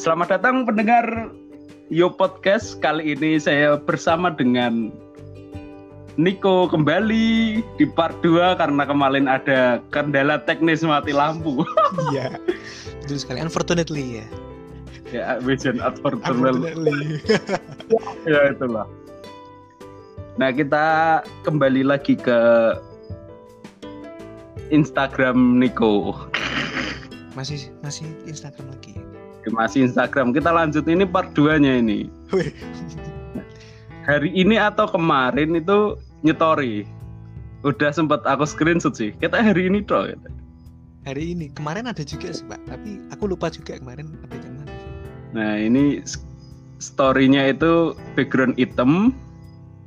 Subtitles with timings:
[0.00, 1.28] selamat datang pendengar
[1.92, 2.80] Yo Podcast.
[2.80, 4.88] Kali ini saya bersama dengan
[6.16, 11.60] Niko kembali di part 2 karena kemarin ada kendala teknis mati lampu.
[12.16, 12.32] Iya.
[13.04, 13.44] Betul sekali.
[13.44, 14.26] Unfortunately ya.
[15.12, 16.72] ya, vision unfortunately.
[16.72, 17.20] Unfortunately.
[18.32, 18.88] ya itulah.
[20.40, 20.86] Nah, kita
[21.44, 22.40] kembali lagi ke
[24.72, 26.16] Instagram Niko.
[27.36, 29.09] masih masih Instagram lagi.
[29.48, 30.36] Masih Instagram.
[30.36, 32.12] Kita lanjut ini part 2-nya ini.
[34.04, 36.84] Hari ini atau kemarin itu nyetori.
[37.64, 39.12] Udah sempat aku screenshot sih.
[39.16, 40.12] Kita hari ini toh.
[41.08, 44.72] Hari ini kemarin ada juga sih Pak, tapi aku lupa juga kemarin update yang mana.
[45.32, 46.04] Nah, ini
[46.80, 49.16] story-nya itu background hitam,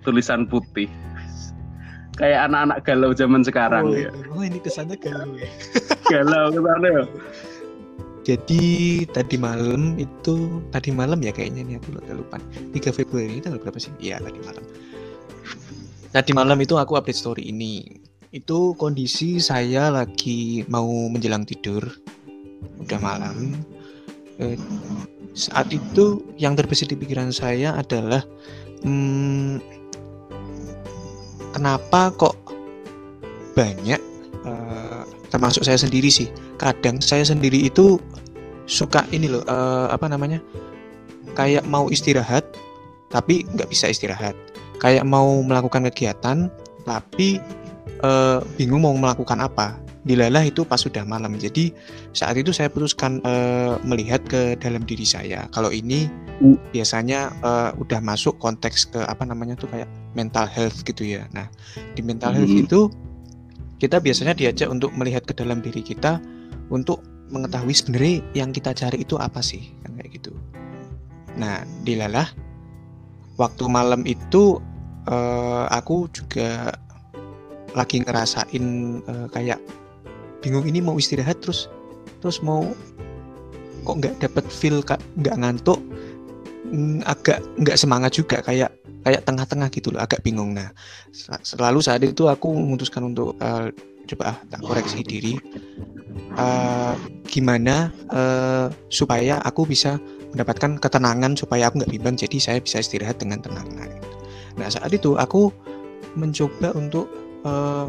[0.01, 0.89] tulisan putih.
[2.17, 4.09] Kayak anak-anak galau zaman sekarang oh, ya.
[4.29, 5.49] oh, ini kesannya galau ya.
[6.09, 7.09] Galau kesannya.
[8.23, 12.37] Jadi tadi malam itu tadi malam ya kayaknya nih aku agak lupa.
[12.71, 13.91] 3 Februari ini tanggal berapa sih?
[13.99, 14.63] Iya tadi malam.
[16.15, 17.99] Tadi malam itu aku update story ini.
[18.31, 21.83] Itu kondisi saya lagi mau menjelang tidur.
[22.79, 23.59] Udah malam.
[24.39, 24.55] Eh,
[25.35, 28.23] saat itu yang terbesit di pikiran saya adalah
[28.87, 29.59] hmm,
[31.51, 32.39] kenapa kok
[33.53, 34.12] banyak
[34.45, 36.29] eh, termasuk saya sendiri sih.
[36.59, 37.97] Kadang saya sendiri itu
[38.69, 40.39] suka ini loh eh, apa namanya
[41.35, 42.45] kayak mau istirahat
[43.09, 44.35] tapi nggak bisa istirahat.
[44.81, 46.51] Kayak mau melakukan kegiatan
[46.83, 47.39] tapi
[48.03, 49.79] eh, bingung mau melakukan apa.
[50.03, 51.39] Dilalah itu pas sudah malam.
[51.39, 51.71] Jadi
[52.11, 55.47] saat itu saya putuskan eh, melihat ke dalam diri saya.
[55.55, 56.11] Kalau ini
[56.75, 61.23] biasanya eh, udah masuk konteks ke apa namanya tuh kayak mental health gitu ya.
[61.31, 61.47] Nah
[61.95, 62.67] di mental health Hmm.
[62.67, 62.91] itu
[63.83, 66.23] kita biasanya diajak untuk melihat ke dalam diri kita
[66.71, 67.03] untuk
[67.35, 70.31] mengetahui sebenarnya yang kita cari itu apa sih kan kayak gitu.
[71.35, 72.31] Nah, dilalah
[73.35, 74.63] waktu malam itu
[75.11, 76.71] eh, aku juga
[77.75, 78.65] lagi ngerasain
[79.03, 79.59] eh, kayak
[80.39, 81.67] bingung ini mau istirahat terus
[82.23, 82.71] terus mau
[83.83, 84.79] kok nggak dapet feel
[85.19, 85.83] nggak ngantuk
[86.71, 88.71] mm, agak nggak semangat juga kayak
[89.03, 90.55] kayak tengah-tengah gitu loh agak bingung.
[90.55, 90.71] Nah
[91.11, 93.69] sel- selalu saat itu aku memutuskan untuk eh,
[94.07, 95.35] coba ah, tak koreksi diri.
[96.33, 96.93] Eh,
[97.29, 99.99] gimana eh, supaya aku bisa
[100.33, 103.69] mendapatkan ketenangan supaya aku nggak bimbang jadi saya bisa istirahat dengan tenang.
[103.77, 103.87] Nah,
[104.57, 105.53] nah saat itu aku
[106.17, 107.11] mencoba untuk
[107.45, 107.87] eh,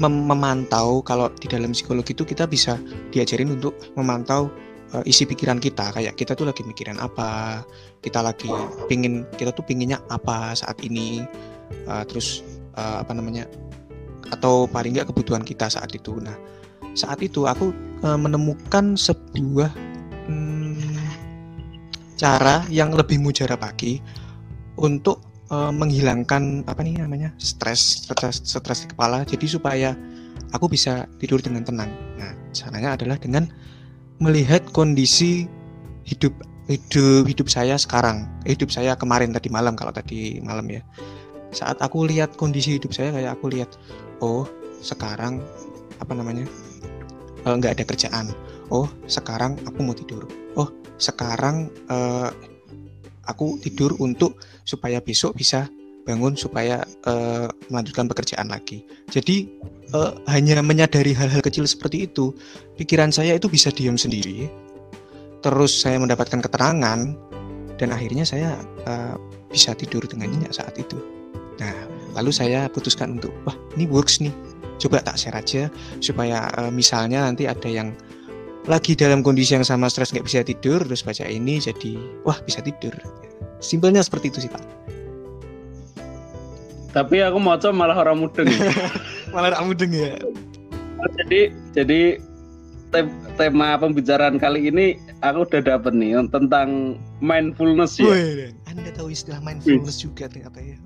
[0.00, 2.80] mem- memantau kalau di dalam psikologi itu kita bisa
[3.12, 4.48] diajarin untuk memantau
[4.96, 7.62] eh, isi pikiran kita kayak kita tuh lagi mikirin apa
[8.00, 8.50] kita lagi
[8.88, 11.24] pingin kita tuh pinginnya apa saat ini
[11.70, 12.42] Eh, terus
[12.74, 13.46] eh, apa namanya
[14.30, 16.18] atau paling nggak kebutuhan kita saat itu.
[16.18, 16.34] Nah
[16.94, 17.70] saat itu aku
[18.02, 19.70] eh, menemukan sebuah
[20.26, 20.98] hmm,
[22.18, 24.02] cara yang lebih mujarab lagi
[24.78, 29.22] untuk eh, menghilangkan apa nih namanya stres stres stres di kepala.
[29.22, 29.94] Jadi supaya
[30.50, 31.90] aku bisa tidur dengan tenang.
[32.18, 33.46] Nah caranya adalah dengan
[34.20, 35.48] melihat kondisi
[36.04, 36.36] hidup
[36.68, 40.84] hidup hidup saya sekarang hidup saya kemarin tadi malam kalau tadi malam ya.
[41.50, 43.74] Saat aku lihat kondisi hidup saya kayak aku lihat
[44.22, 44.46] oh
[44.84, 45.42] sekarang
[45.98, 46.46] apa namanya
[47.42, 48.26] eh, nggak ada kerjaan.
[48.70, 50.28] Oh sekarang aku mau tidur.
[50.54, 50.70] Oh
[51.00, 52.30] sekarang eh,
[53.26, 55.66] aku tidur untuk supaya besok bisa
[56.04, 58.84] bangun supaya eh, melanjutkan pekerjaan lagi.
[59.12, 59.48] Jadi
[59.92, 62.32] eh, hanya menyadari hal-hal kecil seperti itu
[62.76, 64.48] pikiran saya itu bisa diam sendiri.
[65.40, 67.00] Terus saya mendapatkan keterangan
[67.80, 69.16] dan akhirnya saya eh,
[69.52, 70.96] bisa tidur dengan nyenyak saat itu.
[71.60, 71.74] Nah
[72.16, 74.32] lalu saya putuskan untuk wah ini works nih.
[74.80, 75.68] Coba tak share aja
[76.00, 77.92] supaya eh, misalnya nanti ada yang
[78.68, 82.60] lagi dalam kondisi yang sama stres nggak bisa tidur terus baca ini jadi wah bisa
[82.60, 82.92] tidur.
[83.60, 84.64] Simpelnya seperti itu sih pak
[86.90, 88.50] Tapi aku mau coba malah orang mudeng.
[89.34, 90.18] malah kamu ya?
[91.22, 91.40] Jadi
[91.72, 92.00] jadi
[92.90, 98.10] tem- tema pembicaraan kali ini aku udah dapet nih tentang mindfulness ya.
[98.10, 100.76] Wih, anda tahu istilah mindfulness juga tuh apa ya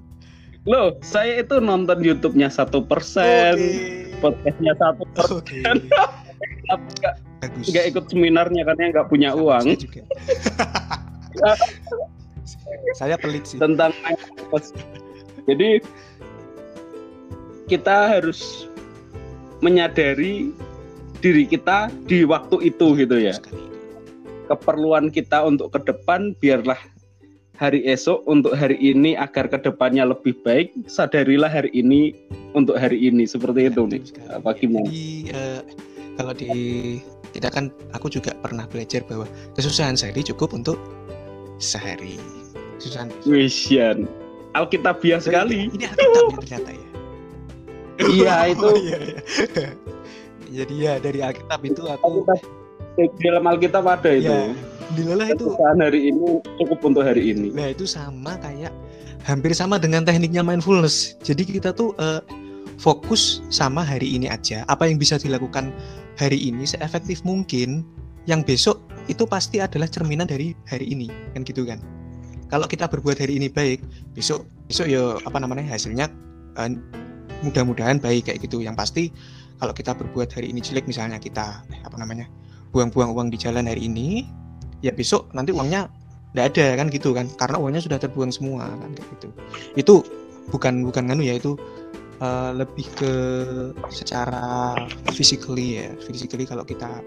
[0.64, 3.52] Loh, saya itu nonton YouTube-nya satu persen,
[4.24, 5.76] podcastnya satu persen,
[6.72, 7.12] oke nggak
[7.44, 9.64] bagus ikut seminarnya karena nggak punya Sama uang.
[9.68, 10.02] saya juga.
[12.94, 13.58] Saya pelit sih.
[13.60, 14.72] Tentang mindfulness.
[15.44, 15.84] Jadi
[17.68, 18.68] kita harus
[19.64, 20.52] menyadari
[21.24, 23.36] diri kita di waktu itu gitu ya.
[24.44, 26.76] Keperluan kita untuk ke depan biarlah
[27.56, 30.74] hari esok untuk hari ini agar ke depannya lebih baik.
[30.84, 32.12] Sadarilah hari ini
[32.52, 34.04] untuk hari ini seperti itu nih.
[34.36, 34.84] Apa gimana?
[34.84, 35.60] Jadi eh,
[36.20, 36.52] kalau di
[37.32, 39.26] kita kan aku juga pernah belajar bahwa
[39.58, 40.78] kesusahan sehari cukup untuk
[41.56, 42.20] sehari
[42.76, 44.04] kesusahan Wisian.
[44.54, 45.68] Alkitabiah sekali.
[45.68, 46.86] ini Alkitab ya ternyata ya
[47.94, 49.18] Iya itu Oh, iya, iya.
[50.62, 52.38] jadi ya dari Alkitab itu aku Alkitab
[52.94, 54.30] di dalam Alkitab ada itu.
[54.30, 54.54] ya
[54.94, 56.28] dilalah itu Kesusahan hari ini
[56.60, 57.48] cukup untuk hari ini.
[57.50, 58.70] Nah itu sama kayak
[59.24, 61.16] hampir sama dengan tekniknya mindfulness.
[61.24, 62.20] Jadi kita tuh eh,
[62.76, 64.62] fokus sama hari ini aja.
[64.68, 65.72] Apa yang bisa dilakukan
[66.20, 67.82] hari ini seefektif mungkin.
[68.24, 71.76] Yang besok itu pasti adalah cerminan dari hari ini, kan gitu kan?
[72.52, 73.82] Kalau kita berbuat hari ini baik,
[74.12, 76.08] besok besok ya apa namanya hasilnya
[76.60, 76.70] eh,
[77.44, 78.60] mudah-mudahan baik kayak gitu.
[78.64, 79.02] Yang pasti
[79.60, 82.28] kalau kita berbuat hari ini jelek misalnya kita eh, apa namanya
[82.74, 84.26] buang-buang uang di jalan hari ini,
[84.82, 85.86] ya besok nanti uangnya
[86.34, 87.26] nggak ada kan gitu kan?
[87.38, 89.28] Karena uangnya sudah terbuang semua kan kayak gitu.
[89.78, 89.94] Itu
[90.52, 91.56] bukan bukan nganu ya itu
[92.20, 93.12] eh, lebih ke
[93.88, 94.74] secara
[95.14, 95.88] physically ya.
[96.02, 97.00] Physically kalau kita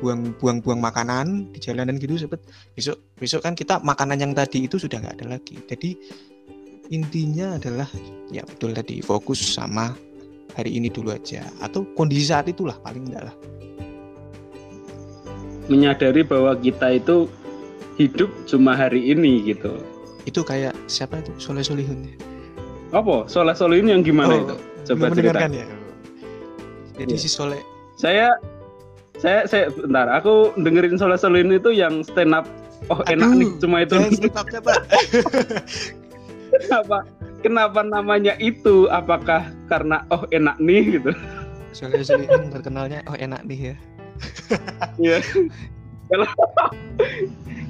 [0.00, 2.40] buang buang buang makanan di jalanan gitu sebet
[2.74, 5.92] besok besok kan kita makanan yang tadi itu sudah nggak ada lagi jadi
[6.90, 7.86] intinya adalah
[8.34, 9.94] ya betul tadi fokus sama
[10.58, 13.36] hari ini dulu aja atau kondisi saat itulah paling enggak lah
[15.70, 17.30] Menyadari bahwa kita itu
[17.94, 19.78] hidup cuma hari ini gitu.
[20.26, 22.10] itu kayak siapa itu Soleh Solihun
[22.90, 23.30] Apa?
[23.30, 24.56] Soleh ini yang gimana Oh, itu?
[24.90, 25.46] Coba cerita.
[25.46, 25.66] ya
[26.98, 27.22] jadi Iya.
[27.22, 27.62] si Soleh
[27.94, 28.34] Saya
[29.20, 32.48] saya saya bentar, aku dengerin Soleh ini itu yang stand up
[32.88, 33.94] Oh enak Aduh, nih, cuma itu
[34.64, 34.78] Pak.
[36.64, 36.98] kenapa
[37.44, 38.88] kenapa namanya itu?
[38.88, 41.12] Apakah karena oh enak nih gitu?
[41.76, 43.76] Soleh Solihun terkenalnya oh enak nih ya
[44.98, 45.18] Iya.
[46.10, 46.26] Kalau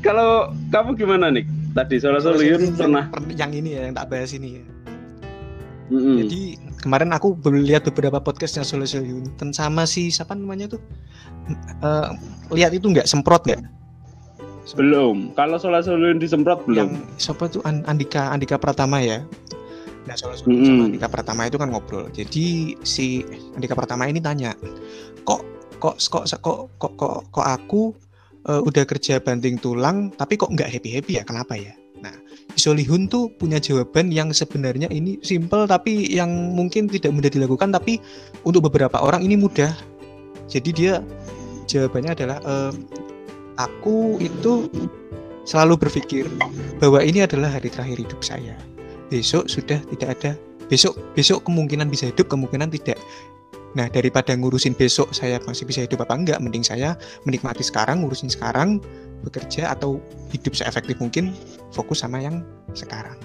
[0.00, 0.31] kalau
[0.73, 1.44] kamu gimana nih?
[1.75, 3.05] Tadi Solihun Soleh pernah.
[3.12, 4.64] Yang, yang ini ya yang tak bahas ini ya
[5.91, 6.17] Mm-mm.
[6.23, 6.43] jadi
[6.81, 10.81] kemarin aku lihat beberapa podcastnya Soleh Solihun dan sama si siapa namanya tuh?
[11.81, 12.09] Eh,
[12.53, 13.61] lihat itu nggak semprot nggak?
[14.77, 15.35] Belum.
[15.35, 17.19] Kalau Soleh Solihun disemprot yang belum.
[17.19, 17.61] siapa tuh?
[17.67, 19.25] An- Andika Andika Pratama ya?
[20.06, 20.88] Nah Soleh Solihun sama Mm-mm.
[20.88, 22.06] Andika Pratama itu kan ngobrol.
[22.11, 24.55] Jadi si Andika Pratama ini tanya
[25.26, 25.43] kok
[25.81, 27.93] kok kok kok kok kok, kok aku
[28.47, 31.25] eh, udah kerja banting tulang tapi kok nggak happy happy ya?
[31.26, 31.75] Kenapa ya
[32.61, 37.97] Solihun tuh punya jawaban yang sebenarnya ini simple tapi yang mungkin tidak mudah dilakukan tapi
[38.45, 39.73] untuk beberapa orang ini mudah
[40.45, 40.95] jadi dia
[41.65, 42.73] jawabannya adalah eh,
[43.57, 44.67] aku itu
[45.47, 46.27] selalu berpikir
[46.83, 48.55] bahwa ini adalah hari terakhir hidup saya.
[49.09, 50.33] Besok sudah tidak ada.
[50.71, 52.99] Besok besok kemungkinan bisa hidup, kemungkinan tidak.
[53.75, 58.31] Nah, daripada ngurusin besok saya masih bisa hidup apa enggak, mending saya menikmati sekarang, ngurusin
[58.31, 58.83] sekarang,
[59.25, 60.00] bekerja atau
[60.32, 61.37] hidup seefektif mungkin
[61.72, 63.17] fokus sama yang sekarang.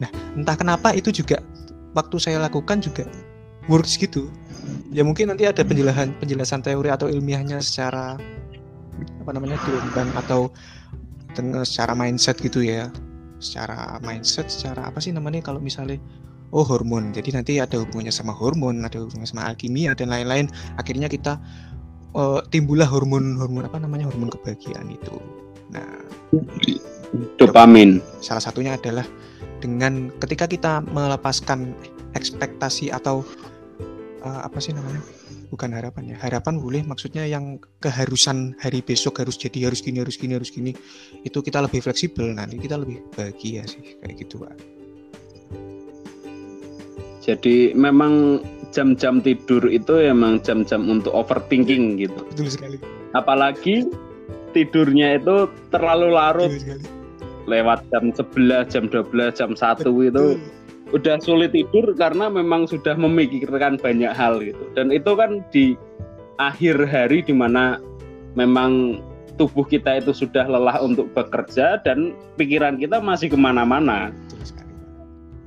[0.00, 1.44] Nah, entah kenapa itu juga
[1.92, 3.04] waktu saya lakukan juga
[3.68, 4.32] works gitu.
[4.90, 8.18] Ya mungkin nanti ada penjelasan penjelasan teori atau ilmiahnya secara
[9.20, 10.50] apa namanya gelombang atau
[11.64, 12.90] secara mindset gitu ya
[13.40, 15.96] secara mindset secara apa sih namanya kalau misalnya
[16.52, 21.08] oh hormon jadi nanti ada hubungannya sama hormon ada hubungannya sama alkimia dan lain-lain akhirnya
[21.08, 21.40] kita
[22.16, 25.16] eh, timbullah hormon hormon apa namanya hormon kebahagiaan itu
[25.70, 25.86] nah
[27.38, 27.98] Dopamin.
[28.22, 29.02] salah satunya adalah
[29.58, 31.74] dengan ketika kita melepaskan
[32.14, 33.26] ekspektasi atau
[34.22, 35.02] eh, apa sih namanya
[35.50, 40.14] bukan harapan ya harapan boleh maksudnya yang keharusan hari besok harus jadi harus gini harus
[40.14, 40.72] gini harus gini
[41.26, 44.79] itu kita lebih fleksibel nanti kita lebih bahagia sih kayak gitu pak
[47.20, 48.40] Jadi memang
[48.72, 52.20] jam-jam tidur itu emang jam-jam untuk overthinking gitu.
[52.32, 52.76] betul sekali
[53.12, 53.90] Apalagi
[54.56, 57.00] tidurnya itu terlalu larut betul sekali
[57.50, 60.38] lewat jam 11, jam 12, jam 1 itu Betul.
[60.94, 64.64] udah sulit tidur karena memang sudah memikirkan banyak hal gitu.
[64.78, 65.78] Dan itu kan di
[66.38, 67.82] akhir hari di mana
[68.38, 69.02] memang
[69.34, 74.14] tubuh kita itu sudah lelah untuk bekerja dan pikiran kita masih ke mana-mana.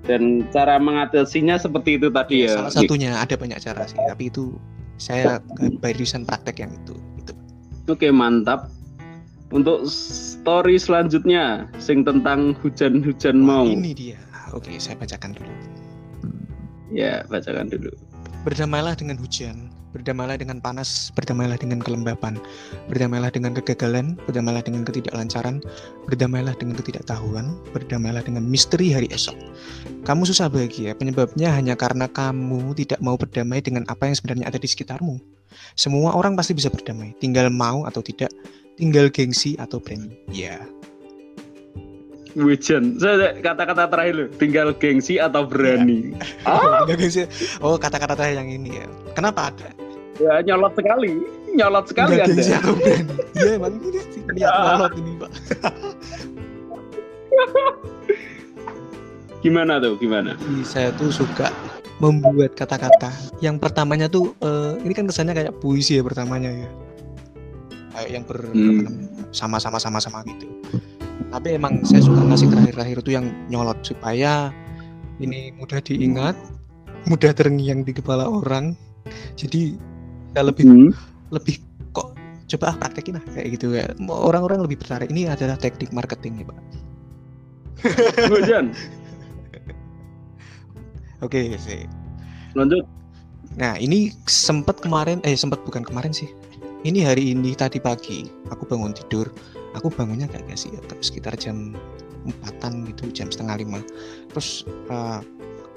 [0.03, 2.59] Dan cara mengatasinya seperti itu tadi ya.
[2.59, 4.51] salah satunya ada banyak cara sih tapi itu
[4.99, 5.39] saya
[5.79, 7.31] barusan praktek yang itu itu
[7.87, 8.67] Oke mantap.
[9.53, 13.69] Untuk story selanjutnya, sing tentang hujan-hujan mau.
[13.69, 14.17] ini dia
[14.49, 15.53] oke saya bacakan dulu
[16.93, 17.89] Ya, bacakan dulu.
[18.45, 22.41] Berdamailah dengan hujan, berdamailah dengan panas, berdamailah dengan kelembapan,
[22.89, 25.61] berdamailah dengan kegagalan, berdamailah dengan ketidaklancaran,
[26.09, 29.37] berdamailah dengan ketidaktahuan, berdamailah dengan misteri hari esok.
[30.03, 34.57] Kamu susah bahagia, penyebabnya hanya karena kamu tidak mau berdamai dengan apa yang sebenarnya ada
[34.59, 35.21] di sekitarmu.
[35.77, 38.33] Semua orang pasti bisa berdamai, tinggal mau atau tidak,
[38.75, 40.17] tinggal gengsi atau berani.
[40.33, 40.57] Ya.
[42.33, 46.17] Saya kata-kata terakhir loh, tinggal gengsi atau berani.
[46.49, 47.29] Ah, tinggal gengsi.
[47.61, 48.89] Oh, kata-kata terakhir yang ini ya.
[49.13, 49.82] Kenapa ada?
[50.21, 51.13] Ya nyolot sekali.
[51.53, 52.43] nyolot sekali Nggak Anda.
[53.37, 55.31] Iya emang ini sih niat nyolot ini pak.
[59.43, 59.93] Gimana tuh?
[59.99, 60.33] Gimana?
[60.39, 61.51] Jadi saya tuh suka
[61.99, 63.11] membuat kata-kata.
[63.43, 66.69] Yang pertamanya tuh eh, ini kan kesannya kayak puisi ya pertamanya ya.
[67.93, 69.05] Kayak yang ber Hmm.
[69.29, 70.49] sama-sama sama-sama gitu.
[71.29, 74.53] Tapi emang saya suka ngasih terakhir-terakhir itu yang nyolot supaya
[75.17, 76.37] ini mudah diingat,
[77.05, 78.73] mudah terngiang di kepala orang.
[79.37, 79.77] Jadi
[80.33, 80.91] saya lebih Hmm.
[81.29, 81.61] lebih
[81.93, 82.17] kok
[82.49, 83.85] coba ah praktekin lah kayak gitu ya.
[84.09, 85.13] Orang-orang lebih tertarik.
[85.13, 86.59] Ini adalah teknik marketing ya, Pak.
[88.33, 88.73] Hujan.
[91.21, 91.85] Oke, sih.
[92.57, 92.83] Lanjut.
[93.55, 96.27] Nah, ini sempat kemarin eh sempat bukan kemarin sih.
[96.83, 99.29] Ini hari ini tadi pagi aku bangun tidur.
[99.73, 101.73] Aku bangunnya kayak gak sih ya, sekitar jam
[102.27, 103.79] empatan gitu, jam setengah lima.
[104.33, 105.19] Terus eh,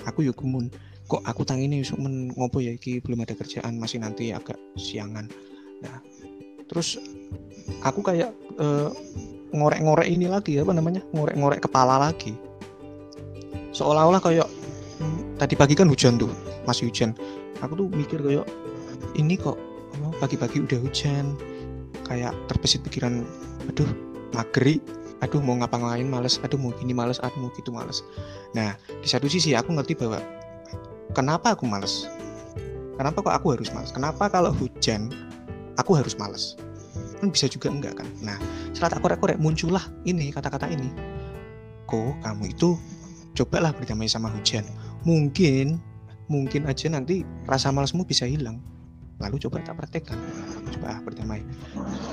[0.05, 0.69] aku yuk kumun
[1.07, 2.75] kok aku tang ini yusuk men ngopo ya?
[2.75, 5.31] Iki belum ada kerjaan masih nanti agak siangan.
[5.83, 6.03] Nah,
[6.67, 6.99] terus
[7.87, 8.91] aku kayak eh,
[9.55, 11.03] ngorek-ngorek ini lagi apa namanya?
[11.15, 12.35] Ngorek-ngorek kepala lagi.
[13.71, 14.49] Seolah-olah kayak
[14.99, 16.31] hmm, tadi pagi kan hujan tuh,
[16.67, 17.15] masih hujan.
[17.63, 18.45] Aku tuh mikir kayak
[19.15, 19.57] ini kok
[20.19, 21.39] pagi-pagi udah hujan.
[22.07, 23.23] Kayak terbesit pikiran
[23.71, 23.89] aduh
[24.35, 24.83] mageri.
[25.25, 26.37] Aduh mau ngapa-ngapain males.
[26.45, 27.23] Aduh mau gini males.
[27.23, 28.05] Aduh mau gitu males.
[28.53, 30.21] Nah di satu sisi aku ngerti bahwa
[31.17, 32.05] kenapa aku males?
[33.01, 33.89] Kenapa kok aku harus males?
[33.89, 35.09] Kenapa kalau hujan
[35.81, 36.61] aku harus males?
[37.17, 38.09] Kan bisa juga enggak kan?
[38.21, 38.37] Nah
[38.77, 40.93] setelah tak korek-korek muncullah ini kata-kata ini.
[41.89, 42.77] Kok kamu itu
[43.33, 44.69] cobalah berdamai sama hujan.
[45.09, 45.81] Mungkin
[46.29, 48.61] mungkin aja nanti rasa malasmu bisa hilang.
[49.17, 50.21] Lalu coba tak praktekkan.
[50.77, 51.41] Coba ah, berdamai.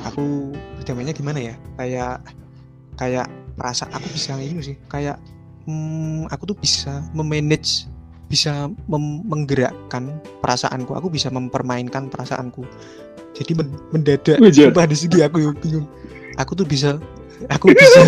[0.08, 1.56] Aku berdamainya gimana ya?
[1.76, 2.24] Kayak
[2.96, 3.28] kayak
[3.60, 4.80] perasa aku bisa ini sih.
[4.88, 5.20] Kayak
[5.68, 7.92] hmm, aku tuh bisa memanage
[8.28, 8.72] bisa
[9.28, 12.66] menggerakkan perasaanku aku bisa mempermainkan perasaanku.
[13.34, 15.88] Jadi men- mendadak sumpah di segi aku bingung.
[16.38, 16.98] Aku tuh bisa
[17.50, 18.02] aku bisa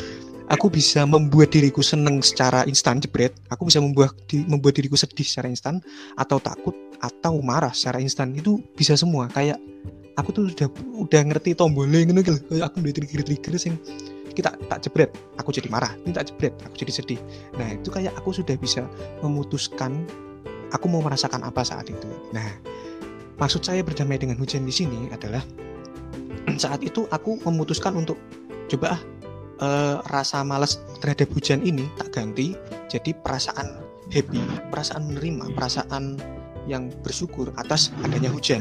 [0.54, 3.34] aku bisa membuat diriku seneng secara instan jebret.
[3.50, 5.78] Aku bisa membuat di- membuat diriku sedih secara instan
[6.18, 8.34] atau takut atau marah secara instan.
[8.34, 9.30] Itu bisa semua.
[9.30, 9.58] Kayak
[10.16, 10.68] aku tuh udah
[11.08, 12.38] udah ngerti tombolnya gitu gitu.
[12.52, 13.74] kayak aku udah trigger trigger sing
[14.32, 17.20] kita tak jebret aku jadi marah ini tak jebret aku jadi sedih
[17.56, 18.84] nah itu kayak aku sudah bisa
[19.20, 20.04] memutuskan
[20.72, 22.48] aku mau merasakan apa saat itu nah
[23.38, 25.44] maksud saya berdamai dengan hujan di sini adalah
[26.62, 28.16] saat itu aku memutuskan untuk
[28.66, 29.00] coba ah
[30.10, 32.58] rasa malas terhadap hujan ini tak ganti
[32.90, 36.20] jadi perasaan happy, perasaan menerima, perasaan
[36.68, 38.60] yang bersyukur atas adanya hujan.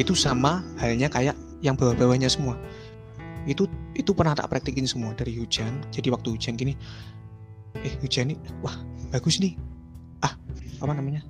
[0.00, 2.56] Itu sama halnya kayak yang bawah-bawahnya semua.
[3.48, 3.64] Itu
[3.96, 5.80] itu pernah tak praktekin semua dari hujan.
[5.88, 6.76] Jadi waktu hujan gini,
[7.80, 8.76] eh hujan nih, wah
[9.10, 9.56] bagus nih.
[10.20, 10.36] Ah,
[10.84, 11.24] apa namanya?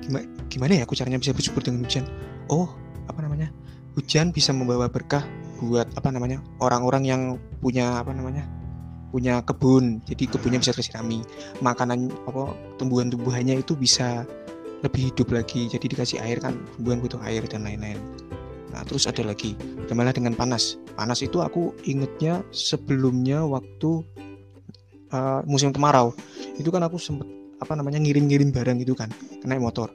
[0.00, 2.08] Gimana, gimana ya aku caranya bisa bersyukur dengan hujan?
[2.48, 2.72] Oh,
[3.06, 3.52] apa namanya?
[3.94, 5.24] Hujan bisa membawa berkah
[5.60, 7.22] buat apa namanya orang-orang yang
[7.64, 8.44] punya apa namanya
[9.08, 11.24] punya kebun jadi kebunnya bisa tersirami
[11.64, 14.28] makanan apa tumbuhan-tumbuhannya itu bisa
[14.84, 17.96] lebih hidup lagi jadi dikasih air kan tumbuhan butuh air dan lain-lain
[18.76, 20.76] nah terus ada lagi bagaimana dengan panas.
[21.00, 24.04] Panas itu aku ingetnya sebelumnya waktu
[25.16, 26.12] uh, musim kemarau.
[26.60, 27.24] Itu kan aku sempet
[27.64, 29.08] apa namanya ngirim-ngirim barang itu kan
[29.48, 29.88] naik motor.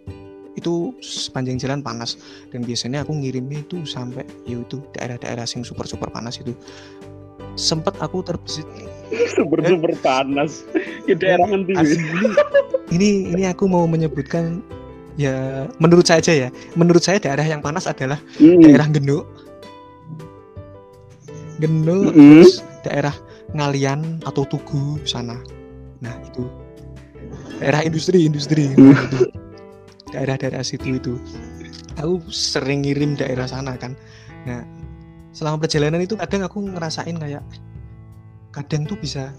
[0.58, 2.18] Itu sepanjang jalan panas
[2.50, 6.58] dan biasanya aku ngirimnya itu sampai ya itu daerah-daerah yang super super panas itu.
[7.54, 8.66] Sempet aku terbesit.
[9.38, 10.66] Super super panas.
[11.06, 11.78] Ke daerah ini,
[12.90, 14.66] ini ini aku mau menyebutkan
[15.22, 15.36] ya
[15.78, 18.58] menurut saya aja ya menurut saya daerah yang panas adalah Hmm.
[18.60, 19.26] daerah Genuk
[21.62, 22.42] Genuk Mm-mm.
[22.42, 23.16] terus daerah
[23.54, 25.38] Ngalian atau Tugu sana
[26.02, 26.50] nah itu
[27.62, 28.98] daerah industri industri Mm.
[28.98, 29.20] Itu.
[30.12, 31.14] daerah-daerah situ itu
[31.96, 33.94] aku sering ngirim daerah sana kan
[34.44, 34.66] nah
[35.32, 37.46] selama perjalanan itu kadang aku ngerasain kayak
[38.52, 39.32] kadang tuh bisa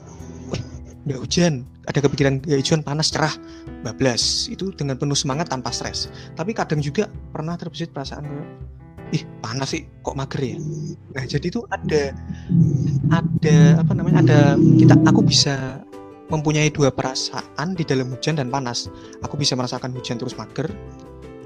[1.07, 1.67] nggak hujan.
[1.91, 3.35] Ada kepikiran ya hujan panas cerah.
[3.83, 4.47] Bablas.
[4.51, 6.11] Itu dengan penuh semangat tanpa stres.
[6.39, 8.27] Tapi kadang juga pernah terbesit perasaan
[9.13, 10.57] ih panas sih kok mager ya?
[11.13, 12.17] Nah jadi itu ada
[13.13, 15.85] ada apa namanya ada kita aku bisa
[16.33, 18.89] mempunyai dua perasaan di dalam hujan dan panas.
[19.21, 20.73] Aku bisa merasakan hujan terus mager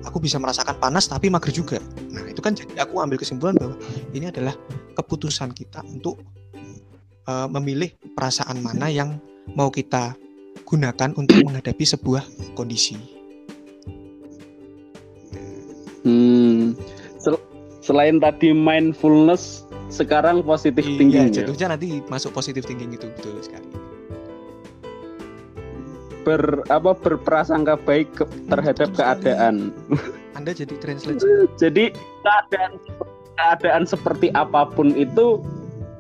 [0.07, 1.79] aku bisa merasakan panas tapi mager juga.
[2.15, 3.75] Nah itu kan jadi aku ambil kesimpulan bahwa
[4.15, 4.55] ini adalah
[4.95, 6.23] keputusan kita untuk
[7.27, 9.19] uh, memilih perasaan mana yang
[9.53, 10.17] mau kita
[10.63, 12.97] gunakan untuk menghadapi sebuah kondisi
[16.03, 16.79] Hmm.
[17.19, 17.43] Sel-
[17.81, 21.43] selain tadi mindfulness, sekarang positif Iya, thinking ya.
[21.43, 23.67] jatuhnya nanti masuk positif thinking itu betul sekali.
[26.23, 29.19] Ber apa berprasangka baik ke- terhadap betul sekali.
[29.19, 29.55] keadaan.
[29.83, 29.99] Anda
[30.39, 31.19] Anda jadi translate.
[31.59, 31.85] Jadi
[32.23, 32.71] keadaan
[33.35, 35.43] keadaan seperti apa pun itu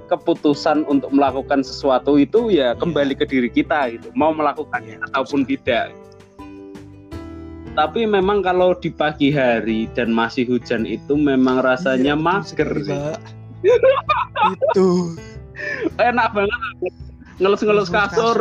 [0.06, 4.08] keputusan untuk melakukan sesuatu itu ya kembali ke diri kita gitu.
[4.14, 5.90] Mau melakukannya Iya, ataupun tidak.
[7.76, 12.70] Tapi memang kalau di pagi hari dan masih hujan itu memang rasanya Iya, mager.
[12.72, 12.94] sekali, sih.
[12.94, 13.18] Pak.
[14.46, 14.88] itu
[15.96, 16.60] Enak banget
[17.36, 18.36] ngelus-ngelus kasur.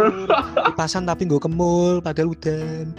[0.72, 2.96] Kipasan tapi nggak kemul padahal udan.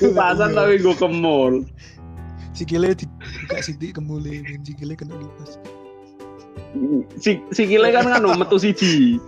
[0.00, 1.64] Kipasan tapi gue kemul.
[2.52, 2.92] Sikile
[3.42, 5.58] dibuka sidik kemule, dan sikile kena kipas.
[7.18, 9.18] Si sikile kan kan metu siji.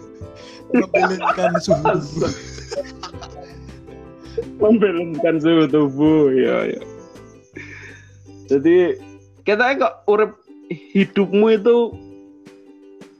[0.70, 2.30] Membelengkan suhu.
[4.62, 6.82] Membelengkan suhu tubuh ya ya.
[8.46, 9.02] Jadi
[9.42, 10.38] kita kok urip
[10.70, 11.90] hidupmu itu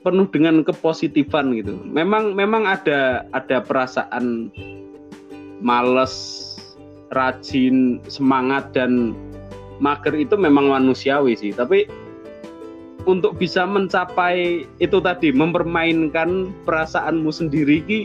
[0.06, 1.74] penuh dengan kepositifan gitu.
[1.84, 4.52] Memang memang ada ada perasaan
[5.58, 6.14] males,
[7.12, 9.16] rajin, semangat dan
[9.82, 11.54] mager itu memang manusiawi sih.
[11.54, 11.86] Tapi
[13.04, 18.00] untuk bisa mencapai itu tadi mempermainkan perasaanmu sendiri ki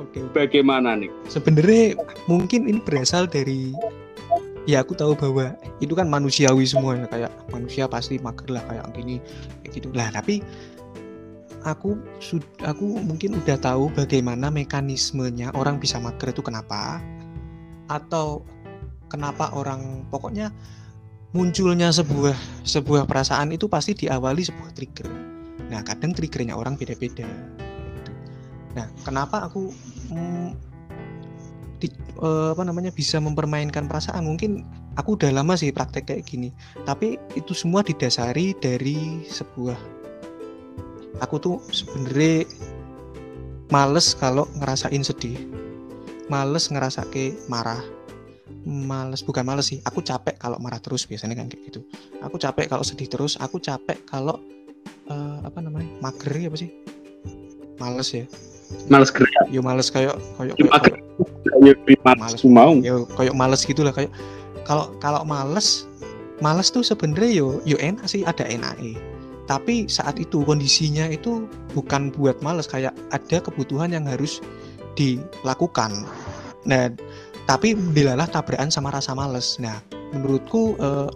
[0.00, 0.24] Oke.
[0.32, 1.12] bagaimana nih?
[1.28, 3.76] Sebenarnya mungkin ini berasal dari
[4.68, 8.84] ya aku tahu bahwa itu kan manusiawi semua ya kayak manusia pasti mager lah kayak
[8.92, 9.16] gini
[9.64, 10.44] kayak gitu lah tapi
[11.64, 11.96] aku
[12.64, 17.00] aku mungkin udah tahu bagaimana mekanismenya orang bisa mager itu kenapa
[17.88, 18.44] atau
[19.10, 20.54] kenapa orang pokoknya
[21.34, 25.10] munculnya sebuah sebuah perasaan itu pasti diawali sebuah trigger.
[25.68, 27.26] Nah kadang triggernya orang beda-beda.
[28.78, 29.74] Nah kenapa aku
[30.14, 30.48] mm,
[31.82, 34.26] di- eh, apa namanya bisa mempermainkan perasaan?
[34.26, 36.52] Mungkin aku udah lama sih praktek kayak gini
[36.82, 39.78] tapi itu semua didasari dari sebuah
[41.22, 42.48] aku tuh sebenarnya
[43.70, 45.38] males kalau ngerasain sedih
[46.26, 47.82] males ngerasa ke marah
[48.64, 51.80] males bukan males sih aku capek kalau marah terus biasanya kan kayak gitu
[52.20, 54.36] aku capek kalau sedih terus aku capek kalau
[55.08, 56.70] eh, apa namanya mager ya apa sih
[57.78, 58.26] males ya
[58.86, 59.50] Males gerak.
[59.50, 61.02] yo males kayak kayak Ya, kayak-.
[61.58, 61.74] Ya,
[62.06, 62.38] Males.
[62.46, 62.78] mau.
[62.78, 64.14] ya kayak males gitulah kayak
[64.62, 65.90] kalau kalau males
[66.38, 68.94] males tuh sebenarnya yo yo enak sih ada enaknya
[69.50, 74.38] tapi saat itu kondisinya itu bukan buat males kayak ada kebutuhan yang harus
[74.94, 76.06] dilakukan
[76.62, 76.86] nah
[77.50, 79.58] tapi dilalah tabrakan sama rasa males.
[79.58, 79.82] Nah
[80.14, 81.10] menurutku eh,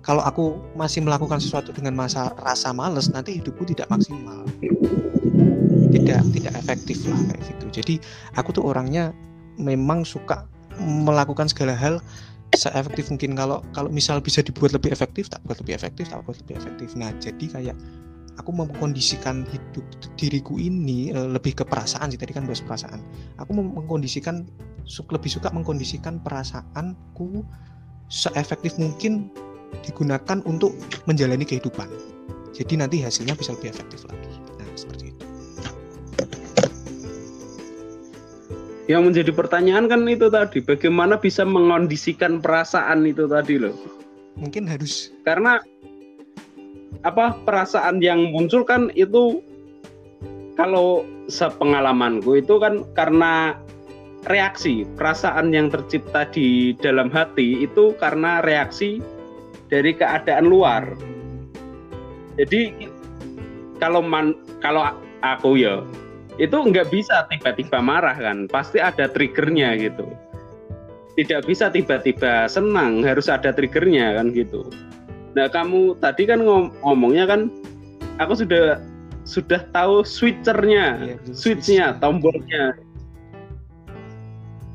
[0.00, 4.48] kalau aku masih melakukan sesuatu dengan masa rasa males nanti hidupku tidak maksimal.
[5.92, 7.66] Tidak tidak efektif lah kayak gitu.
[7.68, 7.94] Jadi
[8.32, 9.12] aku tuh orangnya
[9.60, 10.48] memang suka
[10.80, 12.00] melakukan segala hal
[12.56, 13.36] seefektif mungkin.
[13.36, 16.96] Kalau kalau misal bisa dibuat lebih efektif tak buat lebih efektif tak buat lebih efektif.
[16.96, 17.76] Nah jadi kayak
[18.38, 19.84] aku mengkondisikan hidup
[20.18, 23.00] diriku ini eh, lebih ke perasaan sih tadi kan bahas perasaan.
[23.38, 24.46] Aku mengkondisikan
[24.84, 27.46] lebih suka mengkondisikan perasaanku
[28.12, 29.32] seefektif mungkin
[29.82, 30.76] digunakan untuk
[31.08, 31.88] menjalani kehidupan.
[32.54, 34.30] Jadi nanti hasilnya bisa lebih efektif lagi.
[34.60, 35.24] Nah seperti itu.
[38.84, 43.74] Yang menjadi pertanyaan kan itu tadi, bagaimana bisa mengondisikan perasaan itu tadi loh.
[44.34, 45.62] mungkin harus Karena
[47.02, 49.42] apa perasaan yang muncul kan itu
[50.54, 53.58] kalau sepengalamanku itu kan karena
[54.30, 59.02] reaksi, perasaan yang tercipta di dalam hati itu karena reaksi
[59.68, 60.94] dari keadaan luar.
[62.38, 62.88] Jadi
[63.82, 65.82] kalau man, kalau aku ya
[66.36, 70.06] itu nggak bisa tiba-tiba marah kan pasti ada triggernya gitu
[71.14, 74.66] tidak bisa tiba-tiba senang harus ada triggernya kan gitu
[75.34, 77.40] nah kamu tadi kan ngom- ngomongnya kan
[78.22, 78.78] aku sudah
[79.24, 82.00] sudah tahu switchernya Iya, switchnya switch.
[82.04, 82.76] tombolnya.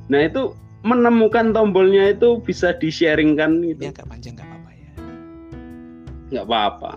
[0.10, 4.92] Nah itu menemukan tombolnya itu bisa di sharingkan ya gitu agak panjang nggak apa-apa ya.
[6.34, 6.92] Nggak apa-apa.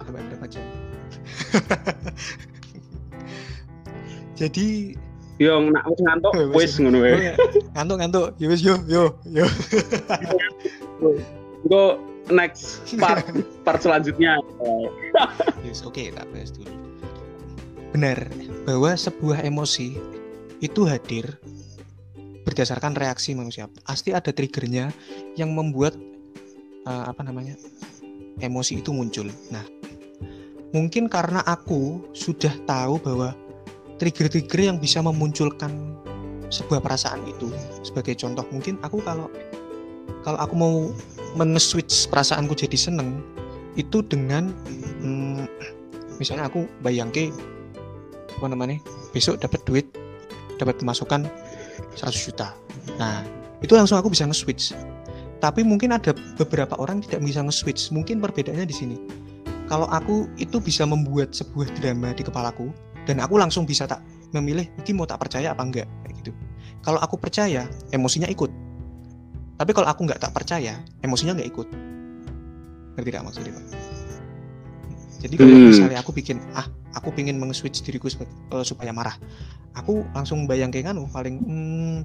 [4.41, 4.97] Jadi
[5.37, 6.73] yang nak wis ngantuk wis.
[6.81, 7.35] ngono oh, wae ya,
[7.77, 8.27] ngantuk ngantuk.
[8.41, 9.45] Yo wis, yo yo yo.
[11.69, 12.01] Engko
[12.33, 13.25] next part
[13.67, 14.41] part selanjutnya.
[15.63, 16.73] Yes, oke tak bahas dulu.
[17.93, 18.19] Benar
[18.65, 20.01] bahwa sebuah emosi
[20.65, 21.37] itu hadir
[22.43, 23.69] berdasarkan reaksi manusia.
[23.85, 24.91] Pasti ada triggernya
[25.37, 25.95] yang membuat
[26.89, 27.55] eh, apa namanya
[28.41, 29.29] emosi itu muncul.
[29.53, 29.65] Nah
[30.73, 33.37] mungkin karena aku sudah tahu bahwa
[34.01, 35.95] trigger-trigger yang bisa memunculkan
[36.53, 37.49] sebuah perasaan itu
[37.87, 38.45] sebagai contoh.
[38.53, 39.31] Mungkin aku kalau
[40.27, 40.75] kalau aku mau
[41.37, 43.21] men-switch perasaanku jadi seneng
[43.79, 44.53] itu dengan
[45.01, 45.49] hmm,
[46.21, 47.33] misalnya aku bayangke
[48.37, 48.77] apa namanya
[49.17, 49.87] besok dapat duit
[50.61, 51.27] dapat pemasukan
[51.97, 52.55] 100 juta.
[53.01, 53.25] Nah
[53.65, 54.77] itu langsung aku bisa nge-switch.
[55.43, 57.91] Tapi mungkin ada beberapa orang tidak bisa nge-switch.
[57.91, 58.97] Mungkin perbedaannya di sini.
[59.67, 62.71] Kalau aku itu bisa membuat sebuah drama di kepalaku
[63.09, 65.89] dan aku langsung bisa tak memilih mungkin mau tak percaya apa enggak?
[66.07, 66.31] Kayak gitu.
[66.83, 68.51] Kalau aku percaya emosinya ikut
[69.63, 71.69] tapi kalau aku nggak tak percaya emosinya nggak ikut.
[72.99, 73.93] Ngerti tidak maksudnya pak
[75.23, 75.71] jadi kalau Hmm.
[75.71, 76.67] misalnya aku bikin ah
[76.99, 79.15] aku pengen meng-switch diriku eh, supaya marah
[79.79, 81.99] aku langsung bayang kayak nganu paling hmm,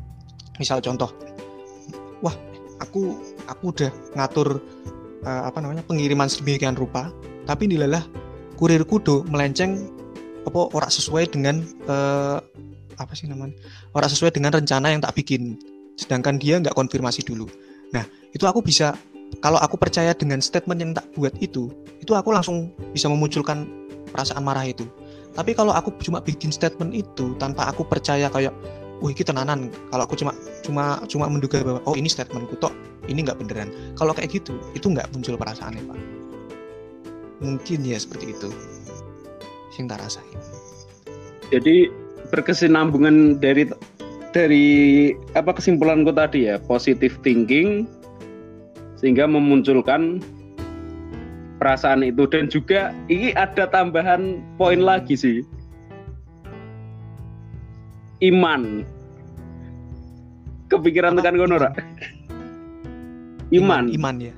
[0.62, 1.10] misal contoh
[2.22, 2.34] wah
[2.78, 3.18] aku
[3.50, 4.62] aku udah ngatur
[5.26, 7.10] eh, apa namanya pengiriman sedemikian rupa
[7.50, 8.06] tapi nilalah
[8.54, 9.90] kurirku do melenceng
[10.46, 12.38] apa ora sesuai dengan eh,
[12.98, 13.58] apa sih namanya
[13.98, 15.58] ora sesuai dengan rencana yang tak bikin
[15.98, 17.50] sedangkan dia nggak konfirmasi dulu.
[17.92, 18.94] Nah itu aku bisa
[19.44, 21.68] kalau aku percaya dengan statement yang tak buat itu
[22.00, 23.68] itu aku langsung bisa memunculkan
[24.14, 24.88] perasaan marah itu.
[25.36, 28.54] Tapi kalau aku cuma bikin statement itu tanpa aku percaya kayak
[29.02, 29.70] wah ini tenanan.
[29.94, 30.34] Kalau aku cuma
[30.66, 32.74] cuma cuma menduga bahwa oh ini statementku tok
[33.06, 33.70] ini nggak beneran.
[33.98, 36.00] Kalau kayak gitu itu nggak muncul perasaannya pak.
[37.44, 38.50] Mungkin ya seperti itu.
[39.74, 40.40] Sing tak rasain.
[41.54, 41.88] Jadi
[42.34, 43.70] berkesinambungan dari
[44.36, 47.88] dari apa kesimpulanku tadi ya, positive thinking
[48.98, 50.20] sehingga memunculkan
[51.62, 55.38] perasaan itu dan juga ini ada tambahan poin lagi sih.
[58.22, 58.82] Iman.
[60.68, 61.72] Kepikiran tekan Ra?
[63.56, 63.88] Iman.
[63.96, 64.36] iman ya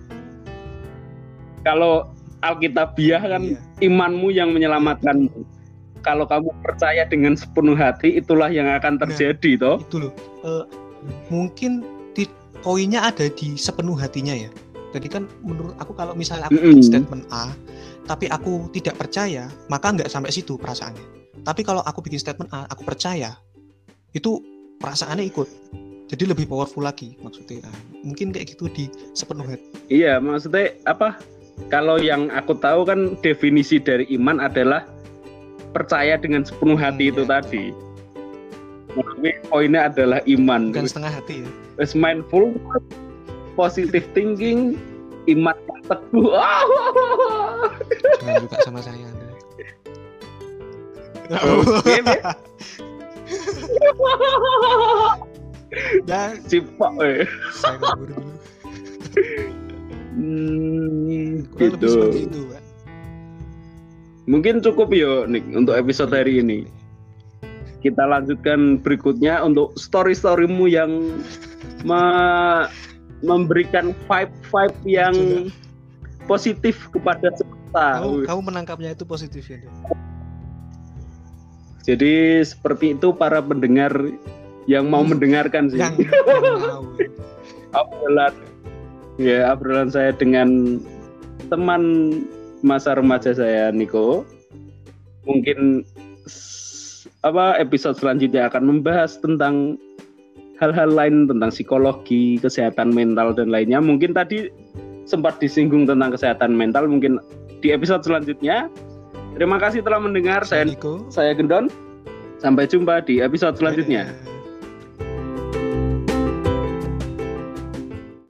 [1.66, 3.60] Kalau Alkitabiah kan Iya.
[3.84, 5.59] imanmu yang menyelamatkanmu.
[6.00, 9.02] Kalau kamu percaya dengan sepenuh hati, itulah yang akan Nah.
[9.08, 9.78] terjadi, toh.
[9.84, 10.64] itu loh Eh,
[11.28, 11.84] mungkin
[12.60, 14.52] poinnya ada di sepenuh hatinya ya
[14.92, 16.76] jadi kan menurut aku kalau misalnya aku Mm-mm.
[16.76, 17.56] bikin statement A
[18.04, 21.00] tapi aku tidak percaya maka nggak sampai situ perasaannya
[21.48, 23.38] tapi kalau aku bikin statement A aku percaya
[24.12, 24.44] itu
[24.80, 25.48] perasaannya ikut
[26.12, 31.16] jadi lebih powerful lagi maksudnya Ah, mungkin kayak gitu di sepenuh hati Iya, maksudnya apa?
[31.68, 34.84] Kalau yang aku tahu kan definisi dari iman adalah
[35.72, 37.32] percaya dengan sepenuh hati Hmm, itu iya.
[37.40, 37.66] tadi.
[38.90, 40.74] Tapi poinnya adalah iman.
[40.74, 41.50] bukan setengah hati ya
[41.96, 42.52] mindful,
[43.54, 44.76] positive thinking,
[45.30, 46.30] iman yang teguh.
[48.20, 49.08] jangan juga sama saya.
[51.30, 52.16] Oke, Be.
[56.10, 57.30] dan Cipak, eh.
[57.54, 58.34] saya kabur dulu
[60.20, 62.28] Hmm, lebih seperti gitu.
[62.28, 62.59] itu Pak.
[64.30, 66.70] Mungkin cukup ya, Nick, untuk episode hari ini.
[67.82, 71.18] Kita lanjutkan berikutnya untuk story-storymu yang
[71.82, 72.70] me-
[73.26, 75.16] memberikan vibe-vibe yang
[76.30, 78.06] positif kepada semesta.
[78.06, 79.58] kamu kamu menangkapnya itu positif ya?
[81.90, 83.90] Jadi seperti itu para pendengar
[84.70, 85.82] yang mau mendengarkan sih.
[85.82, 86.86] yang, yang mau
[87.74, 88.34] obrolan
[89.18, 90.78] ya obrolan saya dengan
[91.50, 91.82] teman
[92.62, 94.28] masa remaja saya Niko
[95.24, 95.84] mungkin
[97.24, 99.76] apa episode selanjutnya akan membahas tentang
[100.60, 103.80] hal-hal lain tentang psikologi kesehatan mental dan lainnya.
[103.80, 104.52] Mungkin tadi
[105.08, 107.20] sempat disinggung tentang kesehatan mental mungkin
[107.64, 108.68] di episode selanjutnya.
[109.36, 110.44] Terima kasih telah mendengar.
[110.44, 111.08] Saya Niko.
[111.08, 111.72] saya Gendon.
[112.40, 114.08] Sampai jumpa di episode selanjutnya.